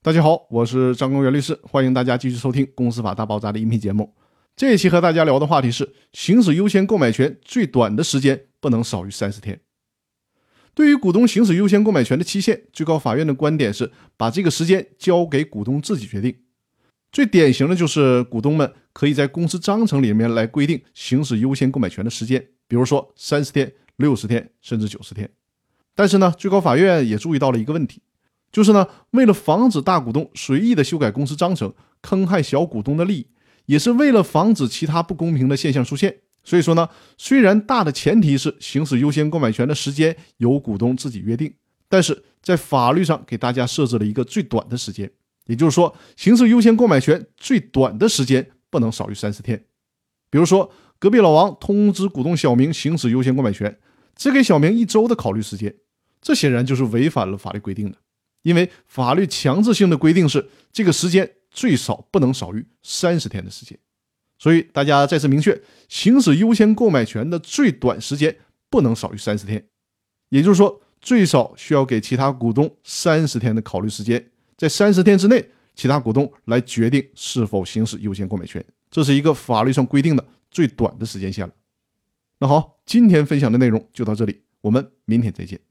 [0.00, 4.14] 大家好，我是张公元律师，欢迎大家继续收听《公司法大爆炸》的音频节目。
[4.54, 9.60] 这一期和大家聊的话题是：行使优先购买权最短的时间不能少于三十天。
[10.72, 16.32] 对于股东行使优先购买权的期限，最高法院的观点是把这个时间交给股东自己决定。
[17.10, 25.28] 最典型的就是股东们可以在公司章程里面来规定行使优先购买权的时间，比如说三十天、六十天，甚至九十天。
[25.96, 28.00] 但是呢，最高法院也注意到了一个问题。
[28.58, 33.26] 就是呢，为了防止大股东随意的修改公司章程，坑害小股东的利益，
[33.66, 36.12] 也是为了防止其他不公平的现象出现。
[36.42, 41.54] 所以说呢，虽然大的前提是行使优先购买权的时间由股东自己约定，
[41.88, 45.08] 但是在法律上给大家设置了一个最短的时间，
[45.46, 49.56] 也就是说，行使优先购买权最短的时间不能少于三十天。
[50.30, 53.78] 比如说，隔壁老王通知股东小明行使优先购买权，
[54.16, 55.72] 只给小明一周的考虑时间，
[56.20, 57.96] 这显然就是违反了法律规定的。
[58.42, 63.78] 因为法律强制性的规定是这个时间最少不能少于三十天的时间，
[64.38, 68.36] 所以大家再次明确，行使优先购买权的最短时间
[68.70, 69.66] 不能少于三十天，
[70.28, 81.52] 也就是说，最少需要给其他股东三十天的考虑时间，在三十天之内，其他股东来决定是否行使优先购买权，这是一个法律上规定的最短的时间线了。
[82.38, 85.67] 那好，今天分享的内容就到这里，我们明天再见。